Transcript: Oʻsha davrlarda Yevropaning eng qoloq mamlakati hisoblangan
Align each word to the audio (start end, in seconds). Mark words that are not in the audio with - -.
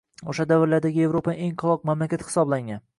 Oʻsha 0.31 0.45
davrlarda 0.51 0.91
Yevropaning 0.97 1.47
eng 1.49 1.55
qoloq 1.65 1.87
mamlakati 1.91 2.31
hisoblangan 2.33 2.87